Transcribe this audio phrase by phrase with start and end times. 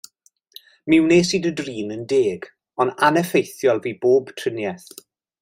[0.89, 2.47] Mi wnes i dy drin yn deg,
[2.85, 4.89] ond aneffeithiol fu pob triniaeth.